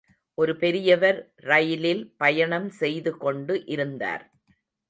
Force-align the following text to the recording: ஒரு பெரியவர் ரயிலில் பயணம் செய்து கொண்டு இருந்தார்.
ஒரு 0.37 0.53
பெரியவர் 0.55 1.19
ரயிலில் 1.43 2.03
பயணம் 2.17 2.69
செய்து 2.79 3.17
கொண்டு 3.17 3.65
இருந்தார். 3.67 4.25